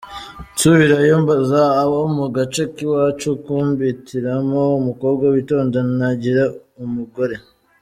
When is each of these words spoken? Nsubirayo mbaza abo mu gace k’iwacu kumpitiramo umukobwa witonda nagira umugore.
Nsubirayo 0.53 1.15
mbaza 1.23 1.61
abo 1.81 1.99
mu 2.17 2.25
gace 2.35 2.63
k’iwacu 2.73 3.29
kumpitiramo 3.43 4.61
umukobwa 4.79 5.23
witonda 5.33 5.79
nagira 5.97 6.43
umugore. 6.85 7.35